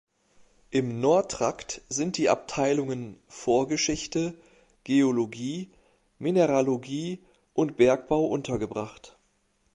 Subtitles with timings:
[0.71, 4.33] Im Nordtrakt sind die Abteilungen Vorgeschichte,
[4.83, 5.69] Geologie,
[6.17, 7.21] Mineralogie
[7.53, 9.15] und Bergbau untergebracht.